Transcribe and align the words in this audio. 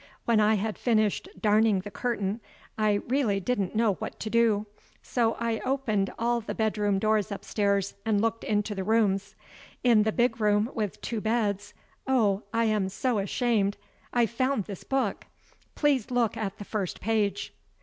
When 0.25 0.39
I 0.39 0.55
had 0.55 0.79
finished 0.79 1.29
darning 1.39 1.81
the 1.81 1.91
curtain, 1.91 2.41
I 2.75 3.01
really 3.07 3.39
didn't 3.39 3.75
know 3.75 3.93
what 3.93 4.19
to 4.21 4.31
do. 4.31 4.65
So 5.03 5.33
I 5.39 5.59
opened 5.59 6.11
all 6.17 6.41
the 6.41 6.55
bedroom 6.55 6.97
doors 6.97 7.31
upstairs 7.31 7.93
and 8.03 8.19
looked 8.19 8.43
into 8.43 8.73
the 8.73 8.83
rooms. 8.83 9.35
In 9.83 10.01
the 10.01 10.11
big 10.11 10.41
room 10.41 10.71
with 10.73 10.99
two 11.01 11.21
beds 11.21 11.75
oh, 12.07 12.41
I 12.51 12.65
am 12.65 12.89
so 12.89 13.19
ashamed 13.19 13.77
I 14.11 14.25
found 14.25 14.63
this 14.63 14.83
book. 14.83 15.27
Please 15.75 16.09
look 16.09 16.35
at 16.35 16.57
the 16.57 16.65
first 16.65 16.99
page." 16.99 17.53